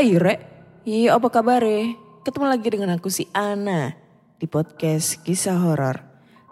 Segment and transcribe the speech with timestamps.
[0.00, 0.40] Hai Rek,
[0.88, 1.60] iya apa kabar
[2.24, 3.92] Ketemu lagi dengan aku si Ana
[4.40, 6.00] di podcast kisah horor.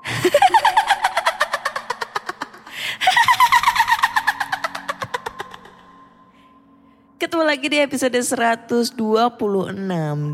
[7.25, 8.93] Ketemu lagi di episode 126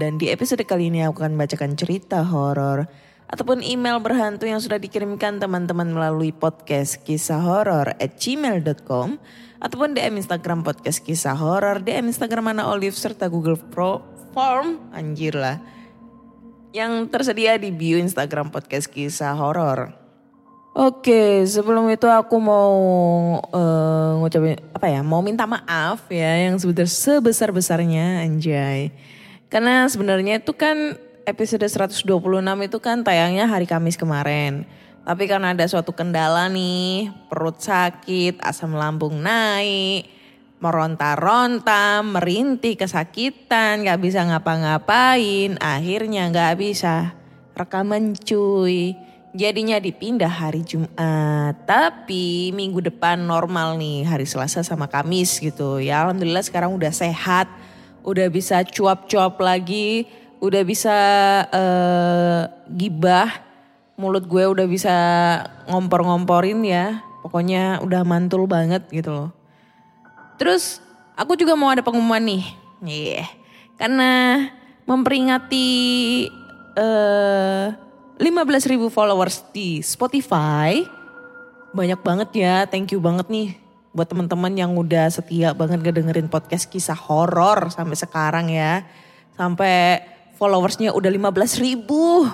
[0.03, 2.91] dan di episode kali ini aku akan bacakan cerita horor
[3.29, 9.17] ataupun email berhantu yang sudah dikirimkan teman-teman melalui podcast kisah horor at gmail.com
[9.65, 14.05] ataupun DM Instagram podcast kisah horor, DM Instagram Ana Olive serta Google Pro
[14.37, 15.63] Form, anjir lah,
[16.75, 19.95] yang tersedia di bio Instagram podcast kisah horor.
[20.75, 22.75] Oke, sebelum itu aku mau
[23.55, 25.07] eh, ngucapin apa ya?
[25.07, 28.91] Mau minta maaf ya yang sebesar sebesar besarnya anjay.
[29.47, 32.05] Karena sebenarnya itu kan episode 126
[32.69, 34.69] itu kan tayangnya hari Kamis kemarin.
[35.05, 40.09] Tapi karena ada suatu kendala nih, perut sakit, asam lambung naik,
[40.65, 47.13] meronta-ronta, merintih, kesakitan, gak bisa ngapa-ngapain, akhirnya gak bisa
[47.53, 48.97] rekaman cuy.
[49.35, 55.85] Jadinya dipindah hari Jumat, tapi minggu depan normal nih, hari Selasa sama Kamis gitu.
[55.85, 57.51] Ya Alhamdulillah sekarang udah sehat,
[58.07, 60.09] udah bisa cuap-cuap lagi,
[60.41, 60.97] udah bisa
[61.51, 63.31] eh, gibah,
[63.95, 64.97] mulut gue udah bisa
[65.71, 67.03] ngompor-ngomporin ya.
[67.25, 69.31] Pokoknya udah mantul banget gitu loh.
[70.37, 70.83] Terus
[71.17, 72.45] aku juga mau ada pengumuman nih.
[72.85, 73.25] Iya.
[73.81, 74.45] Karena
[74.85, 75.69] memperingati
[76.75, 77.67] eh
[78.15, 80.87] 15.000 followers di Spotify.
[81.75, 83.59] Banyak banget ya, thank you banget nih
[83.95, 88.83] buat teman-teman yang udah setia banget ngedengerin podcast kisah horor sampai sekarang ya.
[89.35, 90.03] Sampai
[90.37, 92.27] followersnya udah 15 ribu.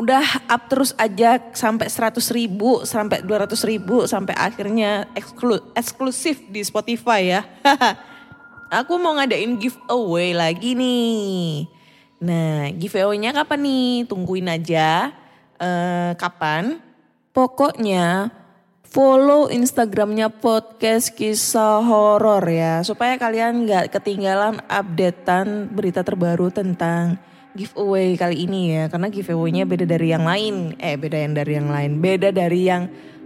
[0.00, 6.64] Udah up terus aja sampai 100 ribu, sampai 200 ribu, sampai akhirnya eksklu- eksklusif di
[6.64, 7.42] Spotify ya.
[8.80, 11.66] Aku mau ngadain giveaway lagi nih.
[12.22, 13.92] Nah, giveaway-nya kapan nih?
[14.06, 15.10] Tungguin aja.
[15.58, 16.78] Eh, kapan?
[17.34, 18.30] Pokoknya
[18.90, 22.82] follow Instagramnya podcast kisah horor ya.
[22.82, 27.18] Supaya kalian nggak ketinggalan updatean berita terbaru tentang
[27.54, 28.84] giveaway kali ini ya.
[28.90, 30.76] Karena giveaway-nya beda dari yang lain.
[30.78, 31.90] Eh, beda yang dari yang lain.
[31.98, 32.82] Beda dari yang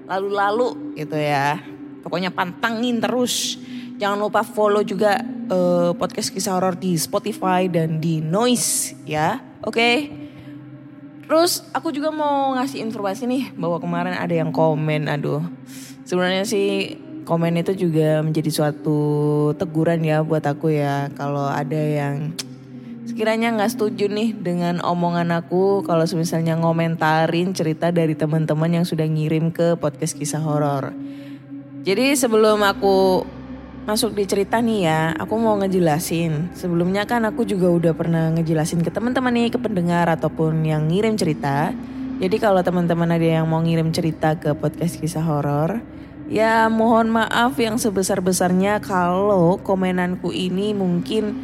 [0.09, 1.61] lalu-lalu gitu ya.
[2.05, 3.57] Pokoknya pantangin terus.
[3.95, 9.41] Jangan lupa follow juga eh, podcast kisah horor di Spotify dan di Noise ya.
[9.65, 10.23] Oke.
[11.25, 15.41] Terus aku juga mau ngasih informasi nih bahwa kemarin ada yang komen, aduh.
[16.05, 19.01] Sebenarnya sih komen itu juga menjadi suatu
[19.57, 21.09] teguran ya buat aku ya.
[21.17, 22.37] Kalau ada yang
[23.05, 29.05] sekiranya nggak setuju nih dengan omongan aku, kalau misalnya ngomentarin cerita dari teman-teman yang sudah
[29.05, 30.91] ngirim ke podcast kisah horor.
[31.85, 33.29] Jadi sebelum aku
[33.85, 36.57] masuk di cerita nih ya, aku mau ngejelasin.
[36.57, 41.21] Sebelumnya kan aku juga udah pernah ngejelasin ke teman-teman nih, ke pendengar ataupun yang ngirim
[41.21, 41.77] cerita.
[42.17, 45.85] Jadi kalau teman-teman ada yang mau ngirim cerita ke podcast kisah horor,
[46.33, 51.37] ya mohon maaf yang sebesar-besarnya kalau komenanku ini mungkin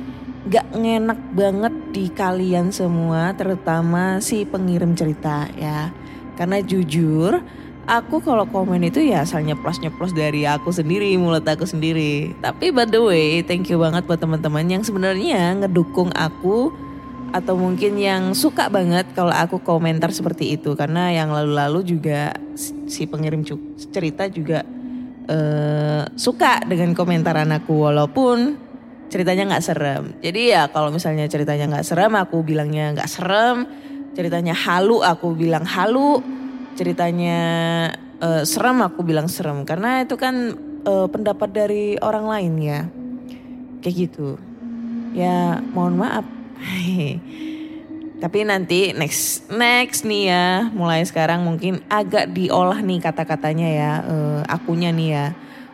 [0.49, 5.93] gak ngenak banget di kalian semua, terutama si pengirim cerita ya.
[6.41, 7.45] Karena jujur,
[7.85, 12.33] aku kalau komen itu ya asal nyeplos-nyeplos dari aku sendiri, mulut aku sendiri.
[12.41, 16.73] Tapi by the way, thank you banget buat teman-teman yang sebenarnya ngedukung aku
[17.31, 22.35] atau mungkin yang suka banget kalau aku komentar seperti itu karena yang lalu-lalu juga
[22.91, 23.47] si pengirim
[23.79, 24.67] cerita juga
[25.31, 28.59] eh, suka dengan komentaran aku walaupun
[29.11, 30.05] ceritanya nggak serem.
[30.23, 33.67] Jadi ya kalau misalnya ceritanya nggak serem, aku bilangnya nggak serem.
[34.15, 36.23] Ceritanya halu, aku bilang halu.
[36.79, 37.39] Ceritanya
[38.23, 39.67] eh, serem, aku bilang serem.
[39.67, 40.55] Karena itu kan
[40.87, 42.81] eh, pendapat dari orang lain ya,
[43.83, 44.39] kayak gitu.
[45.13, 46.25] Ya mohon maaf.
[48.23, 54.41] Tapi nanti next next nih ya, mulai sekarang mungkin agak diolah nih kata-katanya ya, eh,
[54.47, 55.27] akunya nih ya,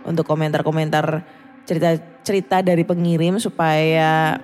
[0.06, 1.26] untuk komentar-komentar
[1.66, 4.38] cerita-cerita dari pengirim supaya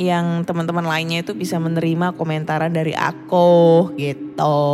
[0.00, 4.64] yang teman-teman lainnya itu bisa menerima komentaran dari aku gitu.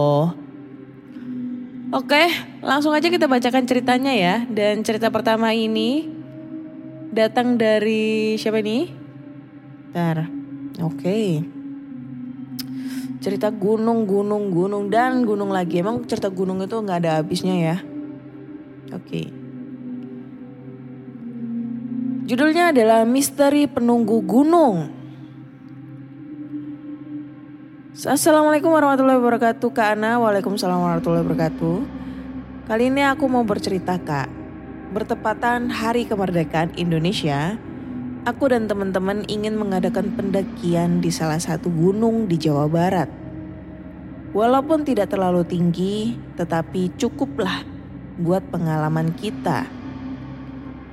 [1.89, 2.29] Oke,
[2.61, 4.37] langsung aja kita bacakan ceritanya ya.
[4.47, 6.07] Dan cerita pertama ini
[7.11, 8.93] datang dari siapa ini?
[9.91, 10.29] Ntar,
[10.85, 11.19] oke.
[13.19, 15.81] Cerita gunung, gunung, gunung dan gunung lagi.
[15.83, 17.77] Emang cerita gunung itu nggak ada habisnya ya?
[18.95, 19.48] Oke.
[22.29, 24.93] Judulnya adalah Misteri Penunggu Gunung.
[27.97, 30.21] Assalamualaikum warahmatullahi wabarakatuh Kak Ana.
[30.21, 31.77] Waalaikumsalam warahmatullahi wabarakatuh.
[32.69, 34.29] Kali ini aku mau bercerita Kak.
[34.93, 37.57] Bertepatan Hari Kemerdekaan Indonesia
[38.29, 43.09] Aku dan teman-teman ingin mengadakan pendakian di salah satu gunung di Jawa Barat.
[44.37, 47.65] Walaupun tidak terlalu tinggi Tetapi cukuplah
[48.21, 49.78] buat pengalaman kita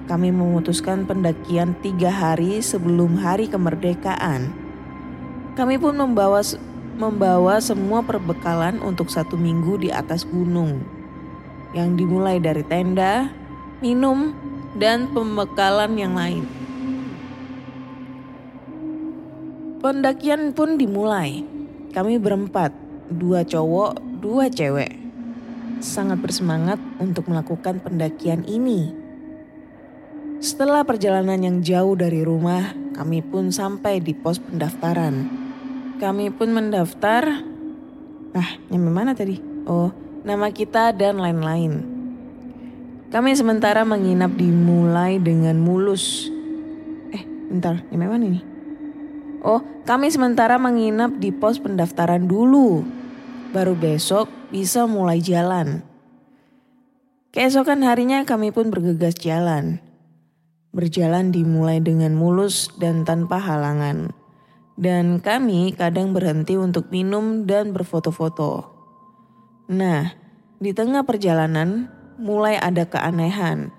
[0.06, 4.66] Kami memutuskan pendakian tiga hari sebelum hari kemerdekaan
[5.56, 6.44] kami pun membawa
[7.00, 10.84] membawa semua perbekalan untuk satu minggu di atas gunung.
[11.72, 13.32] Yang dimulai dari tenda,
[13.80, 14.36] minum,
[14.76, 16.44] dan pembekalan yang lain.
[19.80, 21.48] Pendakian pun dimulai.
[21.96, 22.76] Kami berempat,
[23.08, 24.92] dua cowok, dua cewek.
[25.80, 28.92] Sangat bersemangat untuk melakukan pendakian ini.
[30.44, 35.28] Setelah perjalanan yang jauh dari rumah, kami pun sampai di pos pendaftaran.
[35.96, 37.40] Kami pun mendaftar.
[38.36, 39.40] Ah, nyampe mana tadi?
[39.64, 39.96] Oh,
[40.28, 41.88] nama kita dan lain-lain.
[43.08, 46.28] Kami sementara menginap dimulai dengan mulus.
[47.16, 48.42] Eh, bentar, nyampe mana ini?
[49.40, 52.84] Oh, kami sementara menginap di pos pendaftaran dulu.
[53.56, 55.80] Baru besok bisa mulai jalan.
[57.32, 59.85] Keesokan harinya kami pun bergegas jalan.
[60.76, 64.12] Berjalan dimulai dengan mulus dan tanpa halangan
[64.76, 68.76] dan kami kadang berhenti untuk minum dan berfoto-foto.
[69.72, 70.14] Nah,
[70.60, 71.88] di tengah perjalanan
[72.20, 73.72] mulai ada keanehan.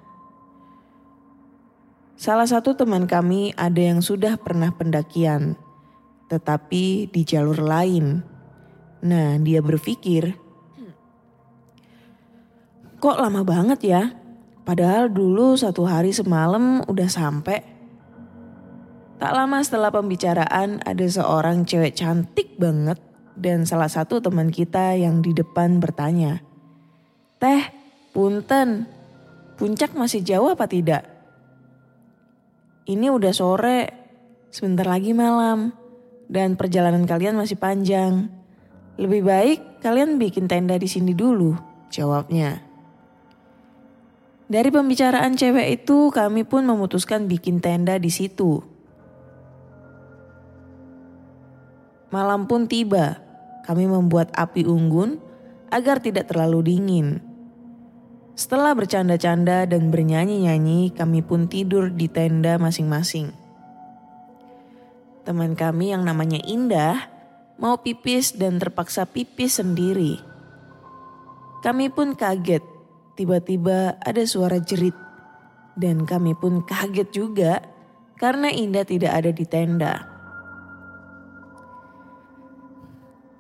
[2.17, 5.53] Salah satu teman kami ada yang sudah pernah pendakian,
[6.33, 8.25] tetapi di jalur lain.
[9.05, 10.33] Nah, dia berpikir,
[12.97, 14.03] kok lama banget ya?
[14.67, 17.63] Padahal dulu satu hari semalam udah sampai.
[19.17, 22.99] Tak lama setelah pembicaraan ada seorang cewek cantik banget
[23.39, 26.43] dan salah satu teman kita yang di depan bertanya.
[27.39, 27.63] Teh,
[28.11, 28.91] punten,
[29.55, 31.07] puncak masih jauh apa tidak?
[32.91, 33.81] Ini udah sore,
[34.51, 35.71] sebentar lagi malam,
[36.27, 38.35] dan perjalanan kalian masih panjang.
[38.99, 41.55] Lebih baik kalian bikin tenda di sini dulu,
[41.87, 42.66] jawabnya.
[44.47, 48.63] Dari pembicaraan cewek itu, kami pun memutuskan bikin tenda di situ.
[52.15, 53.19] Malam pun tiba.
[53.67, 55.19] Kami membuat api unggun
[55.75, 57.19] agar tidak terlalu dingin.
[58.39, 63.35] Setelah bercanda-canda dan bernyanyi-nyanyi, kami pun tidur di tenda masing-masing.
[65.27, 67.11] Teman kami yang namanya Indah
[67.59, 70.23] mau pipis dan terpaksa pipis sendiri.
[71.67, 72.63] Kami pun kaget,
[73.17, 74.95] tiba-tiba ada suara jerit.
[75.77, 77.65] Dan kami pun kaget juga
[78.17, 79.95] karena Indah tidak ada di tenda.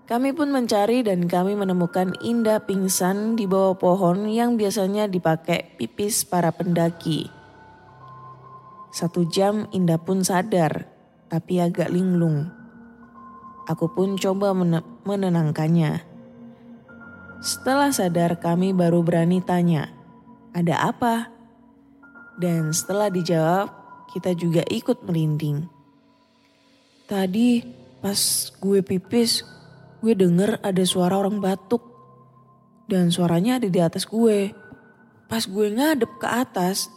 [0.06, 6.22] Kami pun mencari dan kami menemukan Indah pingsan di bawah pohon yang biasanya dipakai pipis
[6.22, 7.26] para pendaki.
[8.94, 10.86] Satu jam Indah pun sadar,
[11.26, 12.48] tapi agak linglung.
[13.66, 14.54] Aku pun coba
[15.02, 16.15] menenangkannya.
[17.40, 19.92] Setelah sadar kami baru berani tanya,
[20.56, 21.28] ada apa?
[22.40, 23.68] Dan setelah dijawab,
[24.12, 25.68] kita juga ikut merinding.
[27.04, 27.60] Tadi
[28.00, 28.18] pas
[28.56, 29.44] gue pipis,
[30.00, 31.84] gue denger ada suara orang batuk.
[32.86, 34.54] Dan suaranya ada di atas gue.
[35.26, 36.88] Pas gue ngadep ke atas,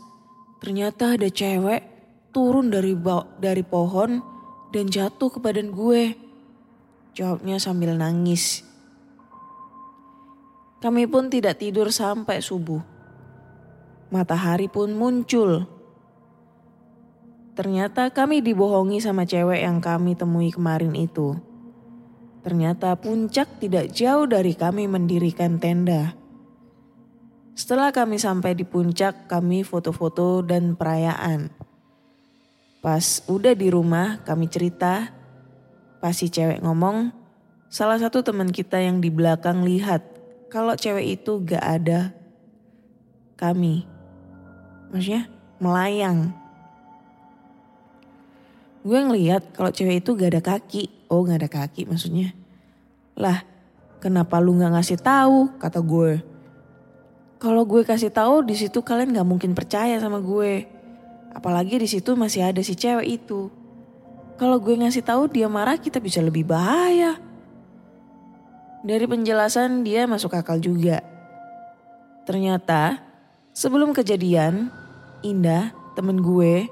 [0.61, 1.81] ternyata ada cewek
[2.29, 2.93] turun dari
[3.41, 4.21] dari pohon
[4.69, 6.13] dan jatuh ke badan gue.
[7.17, 8.68] Jawabnya sambil nangis.
[10.79, 12.79] Kami pun tidak tidur sampai subuh.
[14.15, 15.67] Matahari pun muncul.
[17.59, 21.35] Ternyata kami dibohongi sama cewek yang kami temui kemarin itu.
[22.39, 26.15] Ternyata puncak tidak jauh dari kami mendirikan tenda.
[27.59, 31.51] Setelah kami sampai di puncak, kami foto-foto dan perayaan.
[32.79, 35.11] Pas udah di rumah, kami cerita.
[35.99, 37.11] Pas si cewek ngomong,
[37.67, 40.18] salah satu teman kita yang di belakang lihat
[40.49, 42.11] kalau cewek itu gak ada
[43.37, 43.85] kami.
[44.89, 45.29] Maksudnya
[45.61, 46.33] melayang.
[48.81, 50.89] Gue ngeliat kalau cewek itu gak ada kaki.
[51.07, 52.33] Oh gak ada kaki maksudnya.
[53.13, 53.45] Lah
[54.01, 56.25] kenapa lu gak ngasih tahu kata gue.
[57.39, 60.65] Kalau gue kasih tahu di situ kalian gak mungkin percaya sama gue.
[61.29, 63.53] Apalagi di situ masih ada si cewek itu.
[64.41, 67.28] Kalau gue ngasih tahu dia marah kita bisa lebih bahaya.
[68.79, 71.03] Dari penjelasan dia masuk akal juga.
[72.23, 73.03] Ternyata
[73.51, 74.71] sebelum kejadian,
[75.19, 76.71] Indah, temen gue,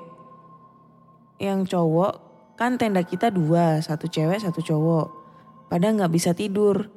[1.38, 2.14] yang cowok,
[2.56, 5.08] kan tenda kita dua, satu cewek, satu cowok.
[5.68, 6.88] Pada nggak bisa tidur.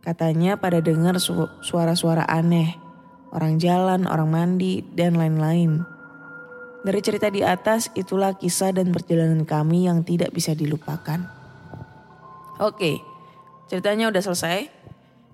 [0.00, 2.72] Katanya pada dengar su- suara-suara aneh.
[3.34, 5.84] Orang jalan, orang mandi, dan lain-lain.
[6.80, 11.28] Dari cerita di atas, itulah kisah dan perjalanan kami yang tidak bisa dilupakan.
[12.56, 13.09] Oke,
[13.70, 14.66] ceritanya udah selesai.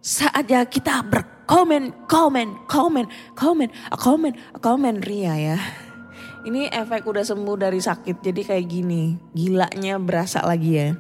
[0.05, 5.59] Saatnya kita berkomen, komen, komen, komen, komen, komen Ria ya.
[6.47, 9.19] Ini efek udah sembuh dari sakit jadi kayak gini.
[9.35, 10.95] Gilanya berasa lagi ya.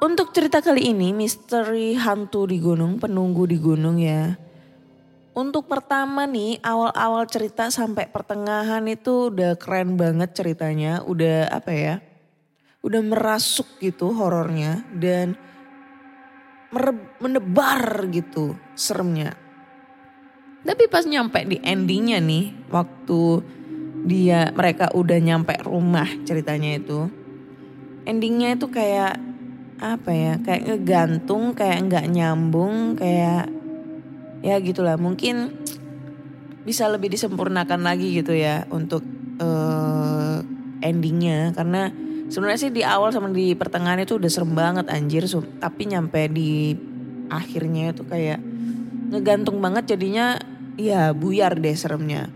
[0.00, 4.32] Untuk cerita kali ini misteri hantu di gunung, penunggu di gunung ya.
[5.36, 11.04] Untuk pertama nih awal-awal cerita sampai pertengahan itu udah keren banget ceritanya.
[11.04, 11.94] Udah apa ya,
[12.80, 15.36] udah merasuk gitu horornya dan
[17.20, 19.34] menebar gitu seremnya.
[20.66, 23.22] Tapi pas nyampe di endingnya nih, waktu
[24.06, 27.06] dia mereka udah nyampe rumah ceritanya itu,
[28.02, 29.14] endingnya itu kayak
[29.78, 33.46] apa ya, kayak ngegantung, kayak nggak nyambung, kayak
[34.42, 34.98] ya gitulah.
[34.98, 35.54] Mungkin
[36.66, 39.06] bisa lebih disempurnakan lagi gitu ya untuk
[39.38, 40.38] eh,
[40.82, 41.94] endingnya, karena
[42.28, 46.26] sebenarnya sih di awal sama di pertengahan itu udah serem banget anjir, Su- tapi nyampe
[46.30, 46.74] di
[47.30, 48.38] akhirnya itu kayak
[49.10, 50.38] ngegantung banget jadinya
[50.78, 52.30] ya buyar deh seremnya.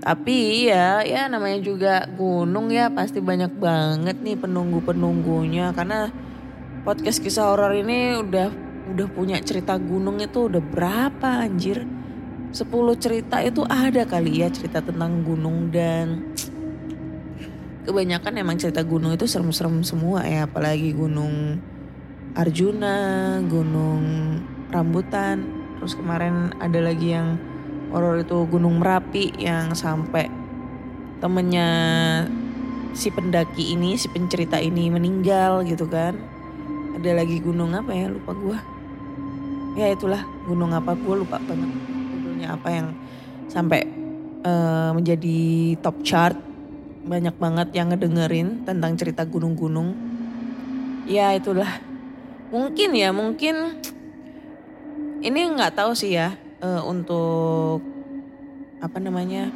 [0.00, 6.12] Tapi ya ya namanya juga gunung ya pasti banyak banget nih penunggu-penunggunya karena
[6.86, 8.48] podcast kisah horor ini udah
[8.86, 11.82] udah punya cerita gunung itu udah berapa anjir?
[12.54, 16.32] 10 cerita itu ada kali ya cerita tentang gunung dan
[17.86, 21.62] kebanyakan emang cerita gunung itu serem-serem semua ya apalagi gunung
[22.36, 24.36] Arjuna, gunung
[24.68, 25.48] rambutan,
[25.80, 27.40] terus kemarin ada lagi yang
[27.88, 30.28] horor itu gunung Merapi yang sampai
[31.16, 31.68] temennya
[32.92, 36.12] si pendaki ini, si pencerita ini meninggal gitu kan.
[37.00, 38.58] Ada lagi gunung apa ya lupa gua.
[39.80, 41.72] Ya itulah gunung apa gua lupa banget
[42.12, 42.92] judulnya apa yang
[43.48, 43.80] sampai
[44.44, 46.36] eh, menjadi top chart
[47.06, 49.94] banyak banget yang ngedengerin tentang cerita gunung-gunung.
[51.06, 51.78] Ya itulah.
[52.50, 53.78] Mungkin ya mungkin
[55.22, 57.82] ini nggak tahu sih ya eh, untuk
[58.82, 59.48] apa namanya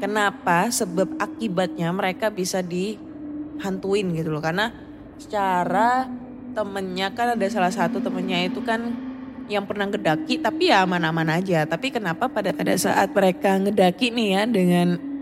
[0.00, 4.40] kenapa sebab akibatnya mereka bisa dihantuin gitu loh.
[4.40, 4.72] Karena
[5.20, 6.08] secara
[6.56, 8.92] temennya kan ada salah satu temennya itu kan
[9.46, 11.68] yang pernah ngedaki tapi ya aman-aman aja.
[11.68, 15.15] Tapi kenapa pada pada saat mereka ngedaki nih ya dengan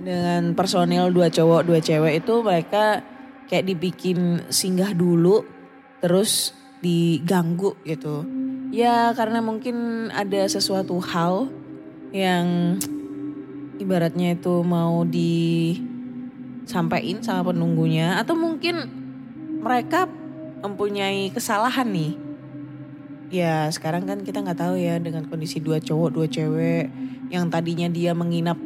[0.00, 3.04] dengan personil dua cowok dua cewek itu mereka
[3.46, 5.44] kayak dibikin singgah dulu
[6.00, 8.24] terus diganggu gitu.
[8.72, 11.50] Ya karena mungkin ada sesuatu hal
[12.14, 12.78] yang
[13.76, 15.66] ibaratnya itu mau disampaikan
[17.20, 18.86] sama penunggunya atau mungkin
[19.60, 20.08] mereka
[20.64, 22.16] mempunyai kesalahan nih.
[23.30, 26.90] Ya sekarang kan kita nggak tahu ya dengan kondisi dua cowok dua cewek
[27.30, 28.58] yang tadinya dia menginap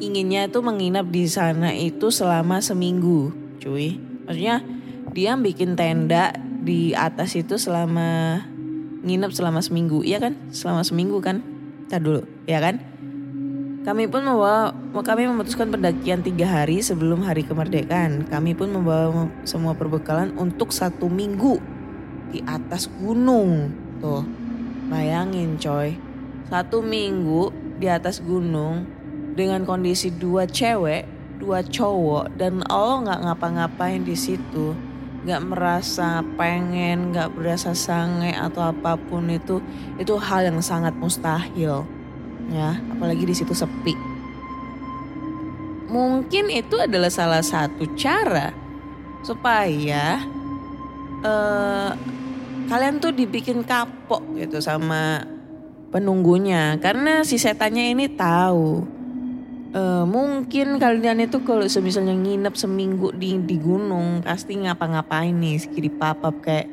[0.00, 3.30] inginnya itu menginap di sana itu selama seminggu
[3.60, 4.00] cuy.
[4.24, 4.64] Maksudnya
[5.12, 6.32] dia bikin tenda
[6.64, 8.40] di atas itu selama
[9.04, 10.34] nginep selama seminggu iya kan?
[10.50, 11.44] Selama seminggu kan?
[11.86, 12.80] Ntar dulu ya kan?
[13.80, 18.28] Kami pun membawa kami memutuskan pendakian tiga hari sebelum hari kemerdekaan.
[18.28, 21.56] Kami pun membawa semua perbekalan untuk satu minggu
[22.28, 23.72] di atas gunung.
[24.04, 24.24] Tuh
[24.92, 25.96] bayangin coy.
[26.52, 27.48] Satu minggu
[27.80, 28.84] di atas gunung
[29.34, 31.06] dengan kondisi dua cewek
[31.40, 34.76] dua cowok dan lo nggak ngapa-ngapain di situ
[35.20, 39.60] nggak merasa pengen nggak berasa sange atau apa pun itu
[40.00, 41.84] itu hal yang sangat mustahil
[42.48, 42.76] ya.
[42.92, 43.92] Apalagi di situ sepi.
[45.90, 48.54] Mungkin itu adalah salah satu cara
[49.20, 50.22] supaya
[51.20, 51.90] eh
[52.70, 55.20] kalian tuh dibikin kapok gitu sama
[55.92, 56.80] penunggunya.
[56.80, 58.99] Karena si setannya ini tahu
[59.70, 65.62] Eh, mungkin kalian itu kalau misalnya nginep seminggu di di gunung pasti ngapa-ngapain nih?
[65.62, 66.66] Sekiri papap kayak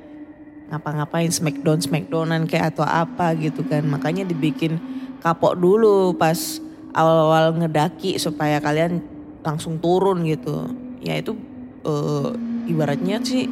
[0.73, 1.29] ngapa-ngapain?
[1.29, 3.85] Smackdown smackdownan kayak atau apa gitu kan.
[3.85, 4.81] Makanya dibikin
[5.21, 6.57] kapok dulu pas
[6.97, 9.05] awal-awal ngedaki supaya kalian
[9.45, 10.65] langsung turun gitu.
[10.97, 11.37] Ya itu
[11.85, 12.29] eh,
[12.65, 13.45] ibaratnya sih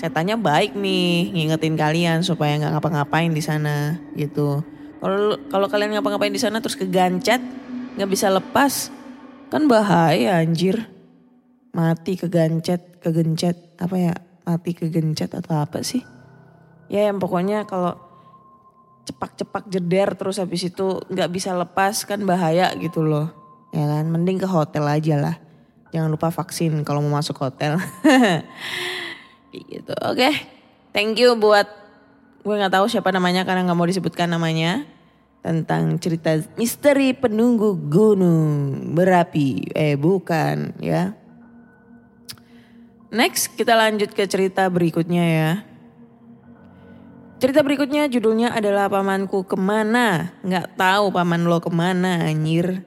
[0.00, 4.64] setannya baik nih ngingetin kalian supaya nggak ngapa-ngapain di sana gitu.
[4.96, 7.67] Kalau kalau kalian ngapa-ngapain di sana terus kegancet
[7.98, 8.94] nggak bisa lepas.
[9.50, 10.86] Kan bahaya anjir.
[11.74, 13.74] Mati kegancet kegencet.
[13.82, 14.14] Apa ya?
[14.46, 16.06] Mati kegencet atau apa sih?
[16.86, 17.98] Ya yang pokoknya kalau
[19.02, 23.34] cepak-cepak jeder terus habis itu nggak bisa lepas kan bahaya gitu loh.
[23.74, 24.06] Ya kan?
[24.06, 25.36] Mending ke hotel aja lah.
[25.90, 27.82] Jangan lupa vaksin kalau mau masuk hotel.
[29.48, 29.96] Gitu.
[30.04, 30.28] Oke.
[30.92, 31.64] Thank you buat
[32.44, 34.84] gue nggak tahu siapa namanya karena nggak mau disebutkan namanya
[35.42, 39.70] tentang cerita misteri penunggu gunung berapi.
[39.72, 41.14] Eh bukan ya.
[43.08, 45.50] Next kita lanjut ke cerita berikutnya ya.
[47.38, 50.34] Cerita berikutnya judulnya adalah pamanku ke mana.
[50.42, 52.82] Nggak tahu paman lo ke mana anjir.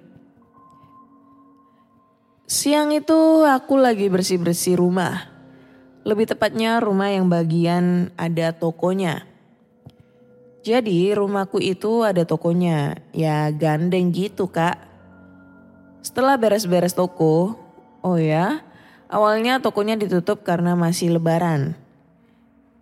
[2.51, 5.31] Siang itu aku lagi bersih-bersih rumah.
[6.03, 9.30] Lebih tepatnya rumah yang bagian ada tokonya.
[10.61, 14.77] Jadi rumahku itu ada tokonya, ya gandeng gitu kak.
[16.05, 17.57] Setelah beres-beres toko,
[18.05, 18.61] oh ya,
[19.09, 21.73] awalnya tokonya ditutup karena masih lebaran.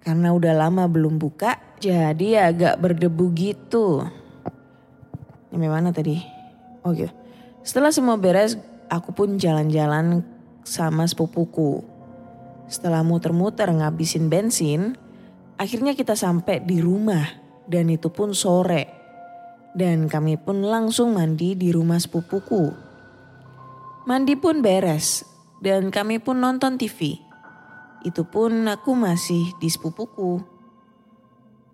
[0.04, 4.04] Karena udah lama belum buka, jadi agak berdebu gitu.
[5.56, 6.20] Ini mana tadi?
[6.84, 7.16] Oh gitu.
[7.64, 8.60] Setelah semua beres,
[8.92, 10.20] aku pun jalan-jalan
[10.68, 11.80] sama sepupuku.
[12.68, 15.00] Setelah muter-muter ngabisin bensin,
[15.56, 17.39] akhirnya kita sampai di rumah
[17.70, 18.98] dan itu pun sore.
[19.78, 22.74] Dan kami pun langsung mandi di rumah sepupuku.
[24.10, 25.22] Mandi pun beres
[25.62, 27.22] dan kami pun nonton TV.
[28.02, 30.42] Itu pun aku masih di sepupuku.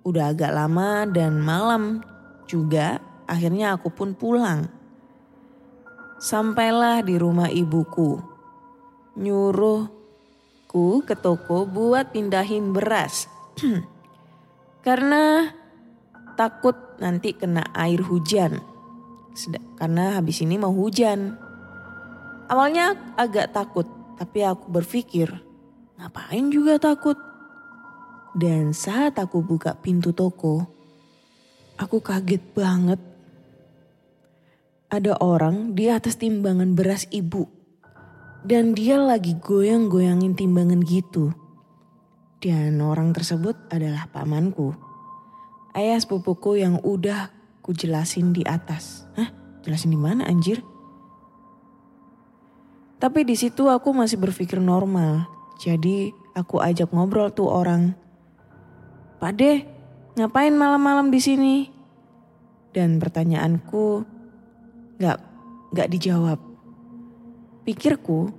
[0.04, 2.04] Udah agak lama dan malam
[2.46, 4.68] juga akhirnya aku pun pulang.
[6.20, 8.20] Sampailah di rumah ibuku.
[9.16, 13.31] Nyuruhku ke toko buat pindahin beras.
[14.86, 15.50] Karena
[16.36, 18.60] takut nanti kena air hujan.
[19.76, 21.36] Karena habis ini mau hujan.
[22.48, 25.28] Awalnya agak takut, tapi aku berpikir,
[25.98, 27.18] ngapain juga takut?
[28.36, 30.68] Dan saat aku buka pintu toko,
[31.80, 33.02] aku kaget banget.
[34.92, 37.50] Ada orang di atas timbangan beras ibu.
[38.46, 41.34] Dan dia lagi goyang-goyangin timbangan gitu.
[42.38, 44.95] Dan orang tersebut adalah pamanku
[45.75, 49.05] ayah sepupuku yang udah ku jelasin di atas.
[49.20, 49.29] Hah?
[49.68, 50.64] Jelasin di mana anjir?
[52.96, 55.27] Tapi di situ aku masih berpikir normal.
[55.59, 57.94] Jadi aku ajak ngobrol tuh orang.
[59.20, 59.68] Pak De,
[60.16, 61.55] ngapain malam-malam di sini?
[62.72, 64.03] Dan pertanyaanku
[65.00, 65.20] gak,
[65.75, 66.40] gak dijawab.
[67.64, 68.31] Pikirku,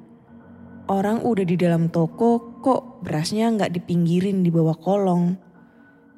[0.89, 5.37] orang udah di dalam toko kok berasnya gak dipinggirin di bawah kolong.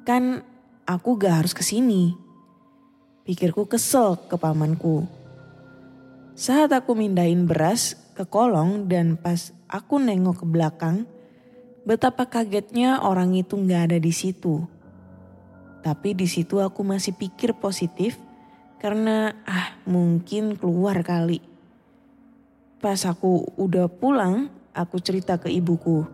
[0.03, 0.43] Kan
[0.89, 2.17] aku gak harus ke sini.
[3.21, 5.05] Pikirku kesel ke pamanku.
[6.33, 11.05] Saat aku mindahin beras ke kolong dan pas aku nengok ke belakang,
[11.85, 14.65] betapa kagetnya orang itu gak ada di situ.
[15.85, 18.17] Tapi di situ aku masih pikir positif
[18.81, 21.45] karena ah mungkin keluar kali.
[22.81, 26.07] Pas aku udah pulang, aku cerita ke ibuku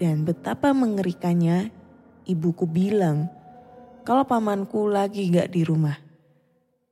[0.00, 1.68] dan betapa mengerikannya
[2.24, 3.41] ibuku bilang
[4.02, 5.96] kalau pamanku lagi gak di rumah.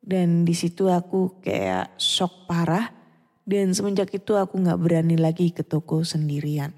[0.00, 2.88] Dan di situ aku kayak shock parah
[3.44, 6.72] dan semenjak itu aku gak berani lagi ke toko sendirian.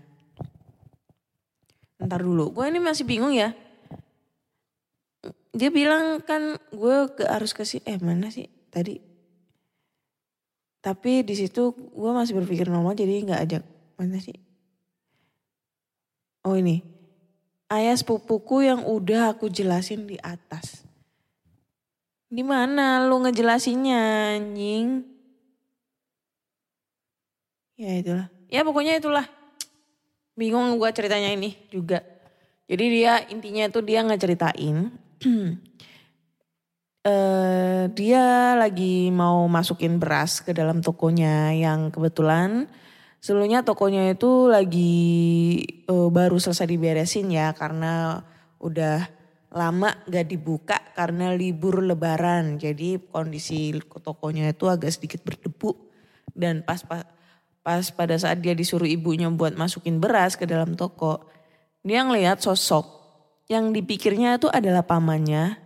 [2.02, 3.54] Ntar dulu, gue ini masih bingung ya.
[5.54, 8.98] Dia bilang kan gue ke, harus ke eh mana sih tadi.
[10.82, 13.62] Tapi di situ gue masih berpikir normal jadi nggak ajak
[13.94, 14.34] mana sih.
[16.42, 16.82] Oh ini,
[17.72, 20.84] ayah sepupuku yang udah aku jelasin di atas.
[22.32, 24.00] Di mana lu ngejelasinnya
[24.40, 25.04] anjing?
[27.76, 28.28] Ya itulah.
[28.52, 29.24] Ya pokoknya itulah.
[30.36, 32.00] Bingung gue ceritanya ini juga.
[32.68, 34.88] Jadi dia intinya itu dia ngeceritain.
[37.04, 42.64] uh, dia lagi mau masukin beras ke dalam tokonya yang kebetulan
[43.22, 44.98] Sebelumnya tokonya itu lagi
[45.86, 48.18] uh, baru selesai diberesin ya karena
[48.58, 49.06] udah
[49.54, 52.58] lama gak dibuka karena libur lebaran.
[52.58, 55.70] Jadi kondisi tokonya itu agak sedikit berdebu
[56.34, 57.06] Dan pas pas,
[57.62, 61.22] pas pada saat dia disuruh ibunya buat masukin beras ke dalam toko,
[61.86, 63.06] dia ngelihat sosok
[63.46, 65.62] yang dipikirnya itu adalah pamannya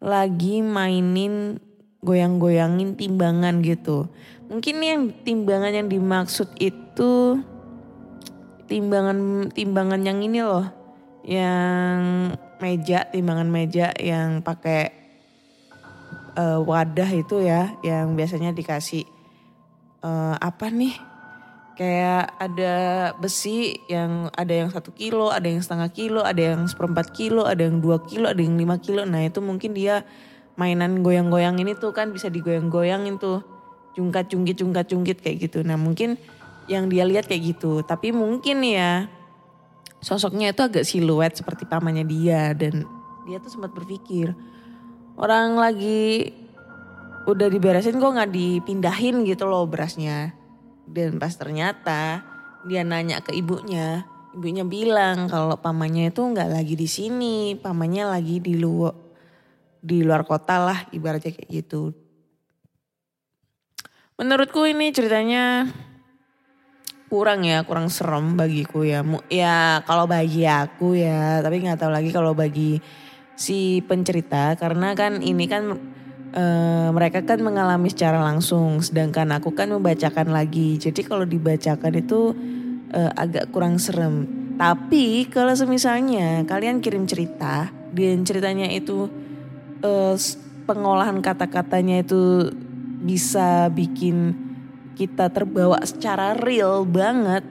[0.00, 1.60] lagi mainin
[2.00, 4.08] goyang-goyangin timbangan gitu.
[4.48, 6.83] Mungkin yang timbangan yang dimaksud itu
[8.70, 10.66] timbangan timbangan yang ini loh,
[11.26, 12.30] yang
[12.62, 14.94] meja, timbangan meja yang pakai
[16.38, 19.04] uh, wadah itu ya, yang biasanya dikasih
[20.04, 20.94] uh, apa nih?
[21.74, 22.74] Kayak ada
[23.18, 27.66] besi yang ada yang satu kilo, ada yang setengah kilo, ada yang seperempat kilo, ada
[27.66, 29.02] yang dua kilo, ada yang lima kilo.
[29.02, 30.06] Nah itu mungkin dia
[30.54, 33.42] mainan goyang-goyang ini tuh kan bisa digoyang-goyangin tuh
[33.98, 35.66] jungkat jungkit jungkat jungkit kayak gitu.
[35.66, 36.14] Nah mungkin
[36.70, 37.84] yang dia lihat kayak gitu.
[37.84, 39.08] Tapi mungkin ya
[40.04, 42.84] sosoknya itu agak siluet seperti pamannya dia dan
[43.24, 44.36] dia tuh sempat berpikir
[45.16, 46.28] orang lagi
[47.24, 50.36] udah diberesin kok nggak dipindahin gitu loh berasnya.
[50.84, 52.20] Dan pas ternyata
[52.68, 54.04] dia nanya ke ibunya,
[54.36, 58.92] ibunya bilang kalau pamannya itu nggak lagi di sini, pamannya lagi di luar
[59.84, 61.92] di luar kota lah ibaratnya kayak gitu.
[64.16, 65.68] Menurutku ini ceritanya
[67.08, 69.04] kurang ya, kurang serem bagiku ya.
[69.30, 72.80] Ya kalau bagi aku ya, tapi nggak tahu lagi kalau bagi
[73.34, 75.74] si pencerita karena kan ini kan
[76.34, 80.76] uh, mereka kan mengalami secara langsung, sedangkan aku kan membacakan lagi.
[80.78, 82.34] Jadi kalau dibacakan itu
[82.94, 84.26] uh, agak kurang serem.
[84.54, 89.10] Tapi kalau semisalnya kalian kirim cerita dan ceritanya itu
[89.82, 90.14] uh,
[90.64, 92.54] pengolahan kata-katanya itu
[93.04, 94.43] bisa bikin
[94.94, 97.42] kita terbawa secara real banget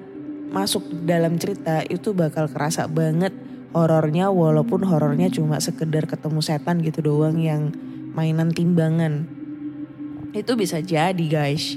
[0.54, 3.36] masuk dalam cerita itu bakal kerasa banget
[3.74, 7.74] horornya walaupun horornya cuma sekedar ketemu setan gitu doang yang
[8.14, 9.26] mainan timbangan.
[10.32, 11.76] Itu bisa jadi guys.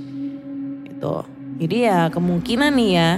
[0.87, 1.25] Itu.
[1.57, 3.11] Jadi ya kemungkinan nih ya.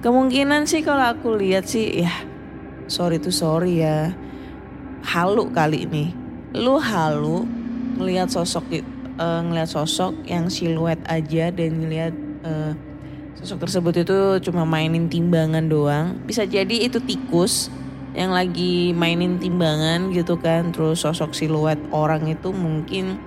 [0.00, 2.12] Kemungkinan sih kalau aku lihat sih ya
[2.88, 4.16] sorry tuh sorry ya.
[5.04, 6.10] Halu kali ini.
[6.56, 7.44] Lu halu
[8.00, 8.80] ngelihat sosok
[9.20, 12.72] uh, ngelihat sosok yang siluet aja dan ngelihat uh,
[13.40, 16.16] sosok tersebut itu cuma mainin timbangan doang.
[16.24, 17.68] Bisa jadi itu tikus
[18.16, 23.20] yang lagi mainin timbangan gitu kan terus sosok siluet orang itu mungkin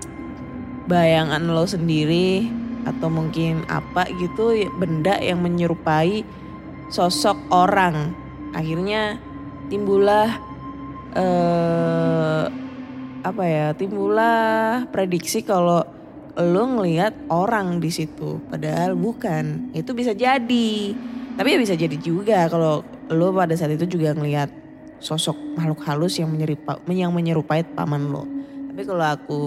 [0.89, 2.49] bayangan lo sendiri
[2.89, 6.25] atau mungkin apa gitu benda yang menyerupai
[6.89, 8.17] sosok orang
[8.57, 9.21] akhirnya
[9.69, 10.41] timbullah
[11.13, 12.68] eh
[13.19, 15.83] apa ya timbullah prediksi kalau
[16.39, 20.71] lo ngelihat orang di situ padahal bukan itu bisa jadi
[21.35, 24.51] tapi ya bisa jadi juga kalau lo pada saat itu juga ngelihat
[24.99, 28.27] sosok makhluk halus yang menyerupai, yang menyerupai paman lo.
[28.69, 29.41] Tapi kalau aku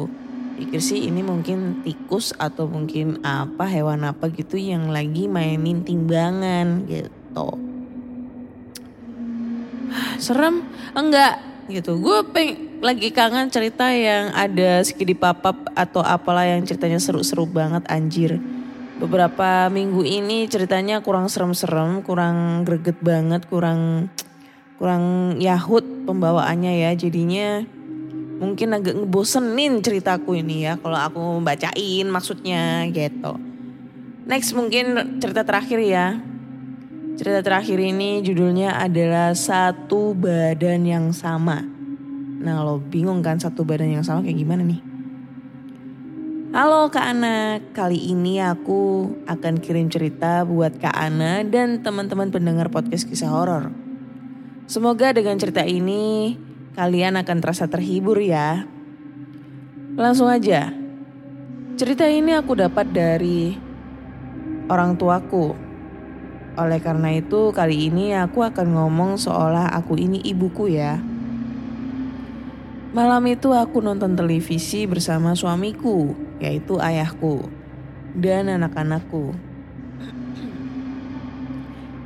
[0.56, 6.88] pikir sih ini mungkin tikus atau mungkin apa hewan apa gitu yang lagi mainin timbangan
[6.88, 7.48] gitu.
[10.16, 10.64] Serem?
[10.96, 12.00] Enggak gitu.
[12.00, 17.87] Gue peng lagi kangen cerita yang ada skidi papap atau apalah yang ceritanya seru-seru banget
[17.87, 18.42] anjir.
[18.99, 24.11] Beberapa minggu ini ceritanya kurang serem-serem, kurang greget banget, kurang
[24.83, 27.62] kurang yahut pembawaannya ya jadinya
[28.42, 33.38] mungkin agak ngebosenin ceritaku ini ya kalau aku membacain maksudnya gitu.
[34.27, 36.18] Next mungkin cerita terakhir ya.
[37.14, 41.82] Cerita terakhir ini judulnya adalah satu badan yang sama.
[42.42, 44.83] Nah lo bingung kan satu badan yang sama kayak gimana nih?
[46.50, 52.66] Halo Kak Ana, kali ini aku akan kirim cerita buat Kak Ana dan teman-teman pendengar
[52.66, 53.70] podcast kisah horor.
[54.66, 56.35] Semoga dengan cerita ini
[56.74, 58.66] kalian akan terasa terhibur ya.
[59.94, 60.74] Langsung aja.
[61.78, 63.55] Cerita ini aku dapat dari
[64.66, 65.55] orang tuaku.
[66.59, 71.12] Oleh karena itu kali ini aku akan ngomong seolah aku ini ibuku ya.
[72.92, 77.48] Malam itu aku nonton televisi bersama suamiku, yaitu ayahku,
[78.12, 79.33] dan anak-anakku.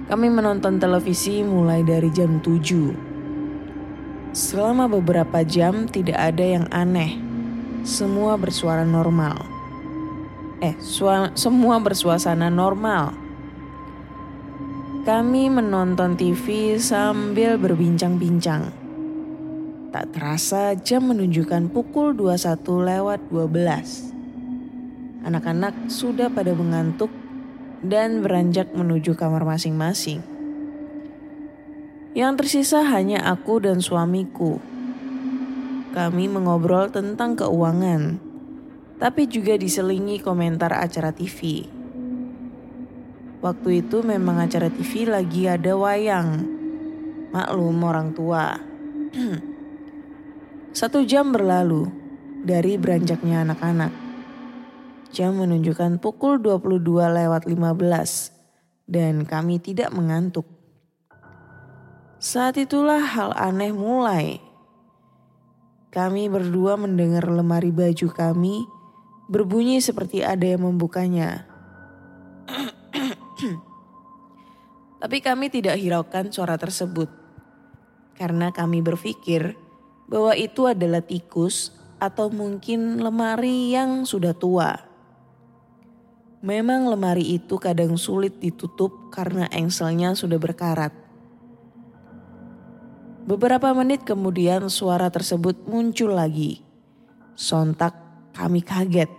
[0.07, 4.31] Kami menonton televisi mulai dari jam 7.
[4.31, 7.19] Selama beberapa jam tidak ada yang aneh.
[7.83, 9.43] Semua bersuara normal.
[10.63, 10.79] Eh,
[11.35, 13.11] semua bersuasana normal.
[15.03, 18.86] Kami menonton TV sambil berbincang-bincang.
[19.95, 22.59] Tak terasa jam menunjukkan pukul 21
[22.91, 25.23] lewat 12.
[25.23, 27.11] Anak-anak sudah pada mengantuk
[27.87, 30.23] dan beranjak menuju kamar masing-masing.
[32.19, 34.59] Yang tersisa hanya aku dan suamiku.
[35.95, 38.19] Kami mengobrol tentang keuangan,
[38.99, 41.69] tapi juga diselingi komentar acara TV.
[43.39, 46.43] Waktu itu memang acara TV lagi ada wayang.
[47.31, 48.59] Maklum orang tua.
[50.77, 51.89] Satu jam berlalu
[52.45, 53.97] dari beranjaknya anak-anak.
[55.09, 56.85] Jam menunjukkan pukul 22
[57.17, 60.45] lewat 15 dan kami tidak mengantuk.
[62.21, 64.37] Saat itulah hal aneh mulai.
[65.97, 68.69] Kami berdua mendengar lemari baju kami
[69.33, 71.49] berbunyi seperti ada yang membukanya.
[75.01, 77.09] Tapi kami tidak hiraukan suara tersebut.
[78.13, 79.65] Karena kami berpikir
[80.07, 84.75] bahwa itu adalah tikus atau mungkin lemari yang sudah tua.
[86.47, 90.95] Memang lemari itu kadang sulit ditutup karena engselnya sudah berkarat.
[93.27, 96.63] Beberapa menit kemudian suara tersebut muncul lagi.
[97.35, 97.99] Sontak
[98.31, 99.11] kami kaget.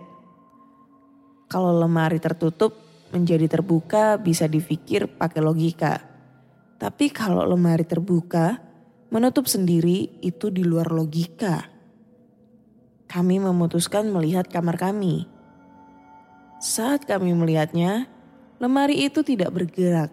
[1.52, 2.72] Kalau lemari tertutup
[3.12, 6.00] menjadi terbuka bisa dipikir pakai logika.
[6.78, 8.67] Tapi kalau lemari terbuka,
[9.08, 11.68] menutup sendiri itu di luar logika.
[13.08, 15.24] Kami memutuskan melihat kamar kami.
[16.60, 18.10] Saat kami melihatnya,
[18.60, 20.12] lemari itu tidak bergerak.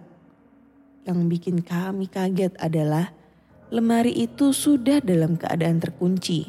[1.03, 3.12] Yang bikin kami kaget adalah
[3.73, 6.47] lemari itu sudah dalam keadaan terkunci.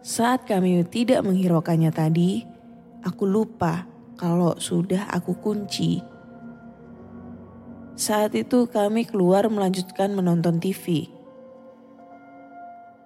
[0.00, 2.44] Saat kami tidak menghiraukannya tadi,
[3.04, 3.84] aku lupa
[4.16, 6.09] kalau sudah aku kunci.
[7.98, 11.10] Saat itu kami keluar melanjutkan menonton TV.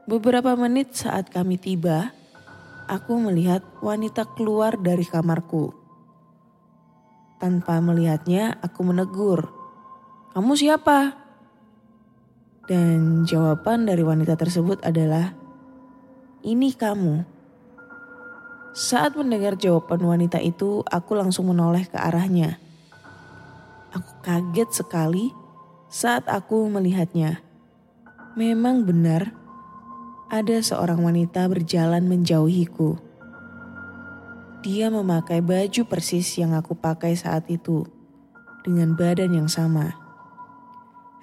[0.05, 2.13] Beberapa menit saat kami tiba,
[2.85, 5.73] aku melihat wanita keluar dari kamarku.
[7.41, 9.49] Tanpa melihatnya, aku menegur,
[10.37, 11.17] "Kamu siapa?"
[12.65, 15.33] Dan jawaban dari wanita tersebut adalah,
[16.45, 17.25] "Ini kamu."
[18.75, 22.64] Saat mendengar jawaban wanita itu, aku langsung menoleh ke arahnya.
[23.95, 25.31] Aku kaget sekali
[25.87, 27.39] saat aku melihatnya.
[28.35, 29.31] Memang benar,
[30.27, 32.99] ada seorang wanita berjalan menjauhiku.
[34.67, 37.87] Dia memakai baju persis yang aku pakai saat itu,
[38.67, 39.95] dengan badan yang sama.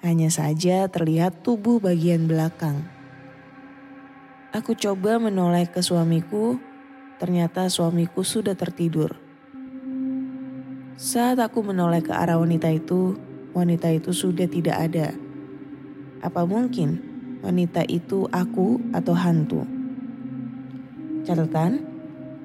[0.00, 2.88] Hanya saja terlihat tubuh bagian belakang.
[4.56, 6.56] Aku coba menoleh ke suamiku,
[7.20, 9.21] ternyata suamiku sudah tertidur.
[11.02, 13.18] Saat aku menoleh ke arah wanita itu,
[13.58, 15.10] wanita itu sudah tidak ada.
[16.22, 17.02] Apa mungkin
[17.42, 19.66] wanita itu aku atau hantu?
[21.26, 21.82] Catatan,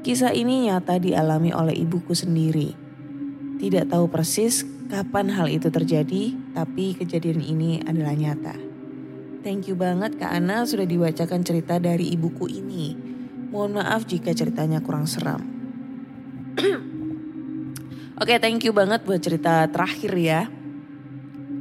[0.02, 2.74] kisah ini nyata dialami oleh ibuku sendiri.
[3.62, 8.58] Tidak tahu persis kapan hal itu terjadi, tapi kejadian ini adalah nyata.
[9.46, 12.98] Thank you banget Kak Ana sudah dibacakan cerita dari ibuku ini.
[13.54, 15.46] Mohon maaf jika ceritanya kurang seram.
[18.18, 20.50] Oke, thank you banget buat cerita terakhir ya.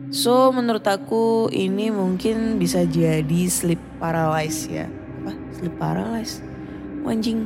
[0.08, 4.88] So, menurut aku ini mungkin bisa jadi sleep paralysis ya.
[5.20, 5.36] Apa?
[5.52, 6.40] Sleep paralysis?
[7.04, 7.44] Wanjing,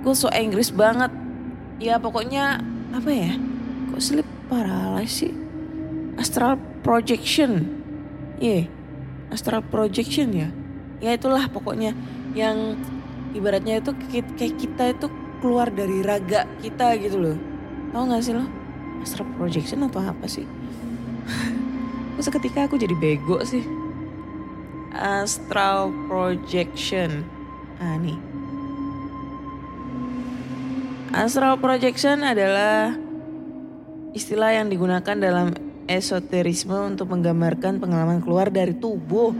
[0.00, 1.12] gue so Inggris banget.
[1.76, 2.64] Ya pokoknya
[2.96, 3.36] apa ya?
[3.92, 5.34] Kok sleep paralysis sih?
[6.16, 7.68] Astral projection.
[8.40, 8.64] Iya, yeah,
[9.28, 10.48] astral projection ya.
[11.04, 11.92] Ya itulah pokoknya
[12.32, 12.80] yang
[13.36, 15.12] ibaratnya itu kayak kita itu
[15.44, 17.38] keluar dari raga kita gitu loh.
[17.94, 18.42] Tahu gak sih lo?
[19.06, 20.42] Astral projection atau apa sih?
[22.18, 23.62] Kok seketika aku jadi bego sih?
[24.90, 27.22] Astral projection.
[27.78, 28.18] Ah nih.
[31.14, 32.98] Astral projection adalah
[34.10, 35.54] istilah yang digunakan dalam
[35.86, 39.30] esoterisme untuk menggambarkan pengalaman keluar dari tubuh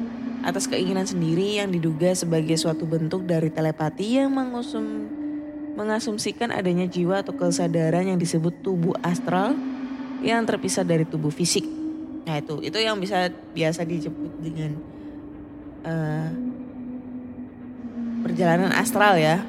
[0.44, 5.08] atas keinginan sendiri yang diduga sebagai suatu bentuk dari telepati yang mengusum,
[5.74, 9.58] mengasumsikan adanya jiwa atau kesadaran yang disebut tubuh astral
[10.22, 11.66] yang terpisah dari tubuh fisik.
[12.24, 14.70] Nah itu, itu yang bisa biasa disebut dengan
[15.84, 16.28] uh,
[18.24, 19.44] perjalanan astral ya.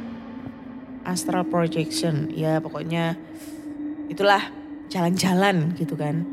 [1.06, 3.14] Astral projection ya pokoknya
[4.10, 4.42] itulah
[4.90, 6.26] jalan-jalan gitu kan.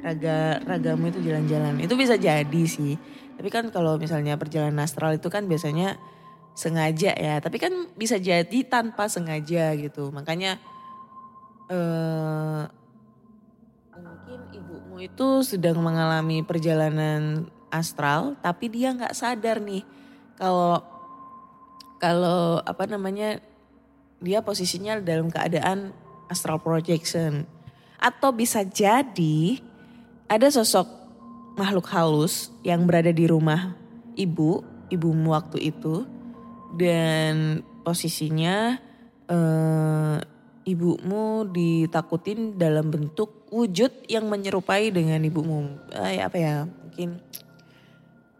[0.00, 1.80] Raga ragamu itu jalan-jalan.
[1.80, 3.00] Itu bisa jadi sih.
[3.40, 5.96] Tapi kan kalau misalnya perjalanan astral itu kan biasanya
[6.60, 10.60] sengaja ya tapi kan bisa jadi tanpa sengaja gitu makanya
[11.72, 12.62] eh,
[13.96, 19.88] mungkin ibumu itu sedang mengalami perjalanan astral tapi dia nggak sadar nih
[20.36, 20.84] kalau
[22.00, 23.40] kalau apa namanya
[24.20, 25.96] dia posisinya dalam keadaan
[26.28, 27.48] astral projection.
[28.00, 29.60] Atau bisa jadi
[30.28, 30.86] ada sosok
[31.56, 33.76] makhluk halus yang berada di rumah
[34.14, 36.08] ibu, ibumu waktu itu.
[36.74, 38.78] Dan posisinya
[39.26, 40.18] uh,
[40.64, 45.66] ibumu ditakutin dalam bentuk wujud yang menyerupai dengan ibumu.
[45.90, 46.54] Eh, apa ya?
[46.64, 47.18] Mungkin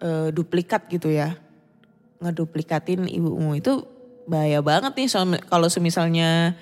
[0.01, 1.35] eh, duplikat gitu ya.
[2.23, 3.83] Ngeduplikatin ibumu itu
[4.31, 5.11] bahaya banget nih
[5.51, 6.55] kalau semisalnya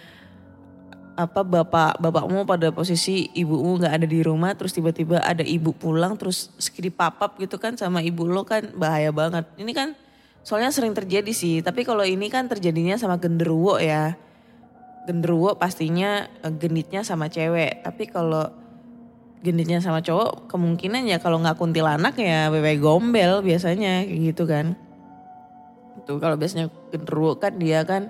[1.18, 6.14] apa bapak bapakmu pada posisi ibumu nggak ada di rumah terus tiba-tiba ada ibu pulang
[6.14, 9.98] terus sekiri papap gitu kan sama ibu lo kan bahaya banget ini kan
[10.48, 14.16] soalnya sering terjadi sih tapi kalau ini kan terjadinya sama genderuwo ya.
[15.04, 18.48] Genderuwo pastinya eh, genitnya sama cewek tapi kalau
[19.44, 24.72] genitnya sama cowok kemungkinan ya kalau nggak kuntilanak ya wewe gombel biasanya kayak gitu kan.
[26.08, 28.08] Tuh kalau biasanya genderuwo kan dia kan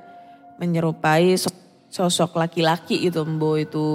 [0.62, 1.50] menyerupai so-
[1.90, 3.86] sosok laki-laki gitu Mbo itu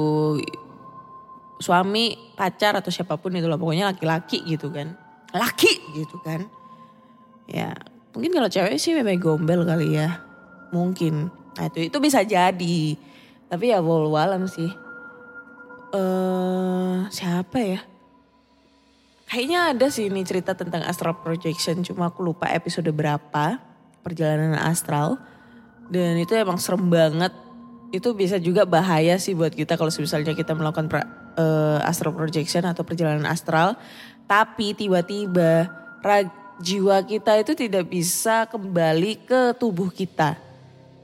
[1.64, 5.00] suami pacar atau siapa pun itu loh pokoknya laki-laki gitu kan.
[5.32, 6.44] Laki gitu kan.
[7.48, 7.72] Ya
[8.14, 10.22] mungkin kalau cewek sih memang gombel kali ya.
[10.70, 11.30] Mungkin.
[11.58, 12.98] Nah itu itu bisa jadi.
[13.50, 14.70] Tapi ya walau sih.
[15.94, 17.82] Eh siapa ya?
[19.30, 21.82] Kayaknya ada sih ini cerita tentang astral projection.
[21.82, 23.58] Cuma aku lupa episode berapa
[24.06, 25.18] perjalanan astral.
[25.90, 27.34] Dan itu emang serem banget.
[27.94, 32.66] Itu bisa juga bahaya sih buat kita kalau misalnya kita melakukan pra- eh, astral projection
[32.66, 33.78] atau perjalanan astral.
[34.30, 35.70] Tapi tiba-tiba
[36.62, 40.38] jiwa kita itu tidak bisa kembali ke tubuh kita.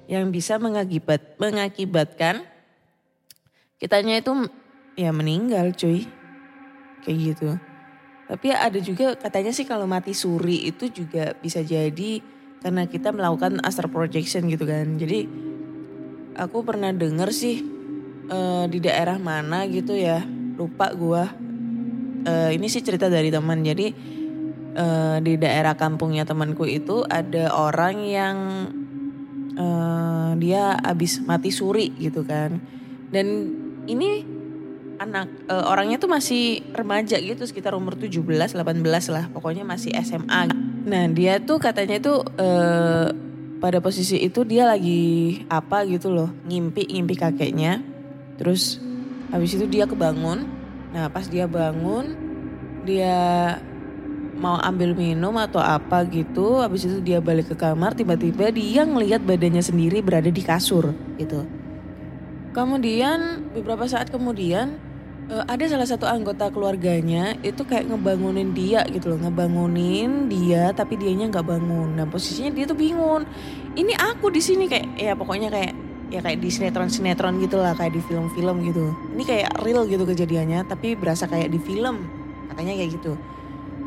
[0.10, 2.42] Yang bisa mengakibat mengakibatkan
[3.78, 4.34] kitanya itu
[4.98, 6.06] ya meninggal cuy.
[7.06, 7.50] Kayak gitu.
[8.30, 12.22] Tapi ada juga katanya sih kalau mati suri itu juga bisa jadi
[12.62, 15.00] karena kita melakukan astral projection gitu kan.
[15.00, 15.26] Jadi
[16.38, 17.64] aku pernah denger sih
[18.30, 20.22] eh, di daerah mana gitu ya.
[20.60, 21.26] Lupa gua.
[22.20, 23.64] Eh, ini sih cerita dari teman.
[23.64, 24.18] Jadi
[24.80, 28.38] eh, di daerah kampungnya temanku itu ada orang yang
[29.60, 32.63] eh, dia habis mati suri gitu kan.
[33.12, 33.28] Dan
[33.92, 34.24] ini
[35.04, 38.56] anak eh, orangnya tuh masih remaja gitu sekitar umur 17 18
[39.15, 40.52] lah pokoknya masih SMA
[40.84, 43.08] nah dia tuh katanya tuh eh,
[43.60, 47.84] pada posisi itu dia lagi apa gitu loh ngimpi ngimpi kakeknya.
[48.39, 48.80] Terus
[49.30, 50.48] habis itu dia kebangun.
[50.96, 52.15] Nah pas dia bangun
[52.88, 53.60] dia
[54.39, 59.21] mau ambil minum atau apa gitu habis itu dia balik ke kamar tiba-tiba dia ngelihat
[59.21, 61.43] badannya sendiri berada di kasur gitu
[62.49, 64.73] Kemudian beberapa saat kemudian
[65.30, 70.97] eh, ada salah satu anggota keluarganya itu kayak ngebangunin dia gitu loh, ngebangunin dia tapi
[70.97, 71.93] dianya nggak bangun.
[71.93, 73.23] Nah posisinya dia tuh bingung.
[73.78, 75.73] Ini aku di sini kayak ya pokoknya kayak
[76.10, 78.97] ya kayak di sinetron-sinetron gitu lah kayak di film-film gitu.
[79.13, 82.10] Ini kayak real gitu kejadiannya tapi berasa kayak di film
[82.49, 83.13] katanya kayak gitu.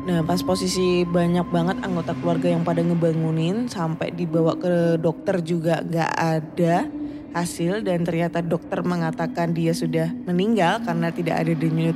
[0.03, 5.79] Nah pas posisi banyak banget anggota keluarga yang pada ngebangunin sampai dibawa ke dokter juga
[5.79, 6.91] nggak ada
[7.31, 11.95] hasil dan ternyata dokter mengatakan dia sudah meninggal karena tidak ada denyut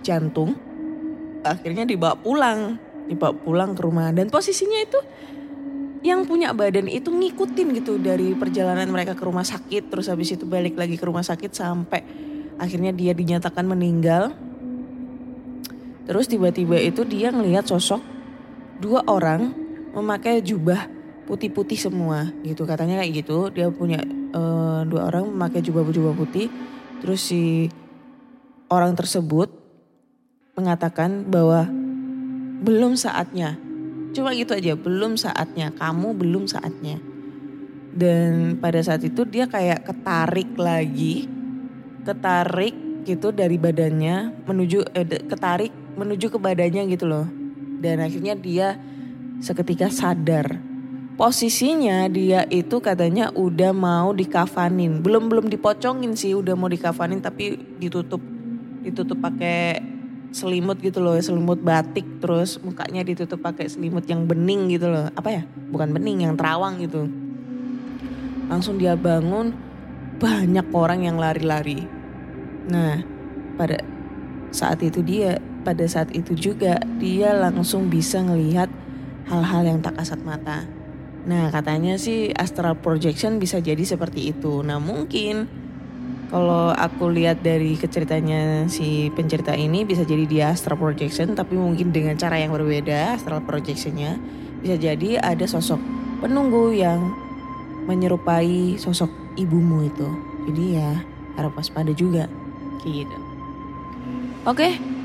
[0.00, 0.56] jantung.
[1.44, 5.00] Akhirnya dibawa pulang, dibawa pulang ke rumah dan posisinya itu
[6.02, 10.46] yang punya badan itu ngikutin gitu dari perjalanan mereka ke rumah sakit terus habis itu
[10.46, 12.00] balik lagi ke rumah sakit sampai
[12.56, 14.32] akhirnya dia dinyatakan meninggal.
[16.06, 17.98] Terus tiba-tiba itu dia ngelihat sosok
[18.78, 19.50] dua orang
[19.90, 20.86] memakai jubah
[21.26, 22.62] putih-putih semua gitu.
[22.62, 24.00] Katanya kayak gitu dia punya
[24.32, 26.46] eh, dua orang memakai jubah-jubah putih.
[27.02, 27.66] Terus si
[28.70, 29.50] orang tersebut
[30.54, 31.68] mengatakan bahwa
[32.56, 33.60] belum saatnya
[34.16, 36.96] cuma gitu aja belum saatnya kamu belum saatnya.
[37.96, 41.28] Dan pada saat itu dia kayak ketarik lagi
[42.06, 47.26] ketarik gitu dari badannya menuju eh, ketarik menuju ke badannya gitu loh.
[47.80, 48.76] Dan akhirnya dia
[49.40, 50.60] seketika sadar.
[51.16, 55.00] Posisinya dia itu katanya udah mau dikafanin.
[55.00, 58.20] Belum belum dipocongin sih udah mau dikafanin tapi ditutup.
[58.84, 59.80] Ditutup pakai
[60.36, 62.04] selimut gitu loh selimut batik.
[62.20, 65.08] Terus mukanya ditutup pakai selimut yang bening gitu loh.
[65.16, 65.42] Apa ya?
[65.72, 67.08] Bukan bening yang terawang gitu.
[68.52, 69.56] Langsung dia bangun
[70.20, 71.88] banyak orang yang lari-lari.
[72.68, 73.00] Nah
[73.56, 73.80] pada
[74.52, 78.70] saat itu dia pada saat itu juga dia langsung bisa ngelihat
[79.26, 80.62] hal-hal yang tak kasat mata
[81.26, 84.62] Nah katanya sih astral projection bisa jadi seperti itu.
[84.62, 85.50] Nah mungkin
[86.30, 91.90] kalau aku lihat dari keceritanya si pencerita ini bisa jadi dia astral projection tapi mungkin
[91.90, 94.18] dengan cara yang berbeda astral projectionnya
[94.62, 95.78] bisa jadi ada sosok
[96.22, 97.10] penunggu yang
[97.90, 100.06] menyerupai sosok ibumu itu.
[100.46, 101.02] Jadi ya
[101.34, 102.30] harap waspada juga
[102.86, 103.18] gitu.
[104.46, 104.95] Oke.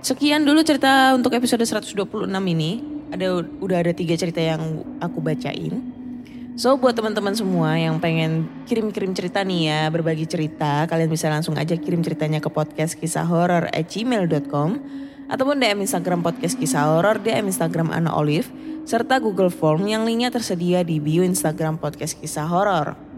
[0.00, 2.80] Sekian dulu cerita untuk episode 126 ini
[3.12, 5.92] ada udah ada tiga cerita yang aku bacain.
[6.56, 11.52] So buat teman-teman semua yang pengen kirim-kirim cerita nih ya, berbagi cerita, kalian bisa langsung
[11.60, 14.80] aja kirim ceritanya ke podcast kisah horor at gmail.com
[15.28, 18.48] ataupun DM Instagram podcast kisah horor, DM Instagram Ana Olive,
[18.88, 23.09] serta Google Form yang linknya tersedia di bio Instagram podcast kisah horor.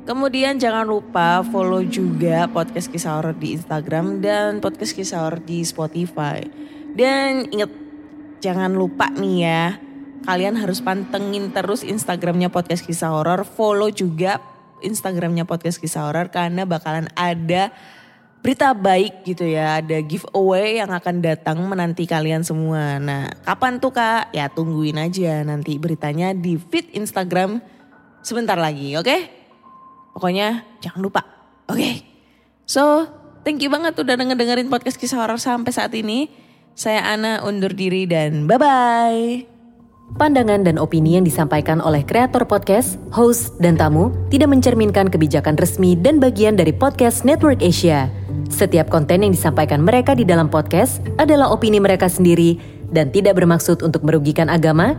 [0.00, 5.60] Kemudian jangan lupa follow juga podcast kisah horor di Instagram dan podcast kisah horor di
[5.60, 6.40] Spotify.
[6.96, 7.68] Dan inget
[8.40, 9.64] jangan lupa nih ya,
[10.24, 14.40] kalian harus pantengin terus Instagramnya podcast kisah horor, follow juga
[14.80, 17.68] Instagramnya podcast kisah horor karena bakalan ada
[18.40, 22.96] berita baik gitu ya, ada giveaway yang akan datang menanti kalian semua.
[22.96, 24.32] Nah, kapan tuh kak?
[24.32, 27.60] Ya tungguin aja nanti beritanya di feed Instagram
[28.24, 29.39] sebentar lagi, oke?
[30.14, 31.22] Pokoknya jangan lupa,
[31.70, 31.90] oke?
[32.66, 33.06] So,
[33.42, 36.30] thank you banget udah denger-dengerin podcast kisah horor sampai saat ini.
[36.74, 39.60] Saya Ana undur diri dan bye-bye.
[40.18, 45.94] Pandangan dan opini yang disampaikan oleh kreator podcast, host, dan tamu tidak mencerminkan kebijakan resmi
[45.94, 48.10] dan bagian dari podcast Network Asia.
[48.50, 52.58] Setiap konten yang disampaikan mereka di dalam podcast adalah opini mereka sendiri
[52.90, 54.98] dan tidak bermaksud untuk merugikan agama,